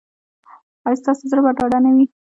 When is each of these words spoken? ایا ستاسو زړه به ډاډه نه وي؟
ایا 0.85 0.99
ستاسو 1.01 1.23
زړه 1.31 1.41
به 1.45 1.51
ډاډه 1.57 1.79
نه 1.85 1.89
وي؟ 1.95 2.05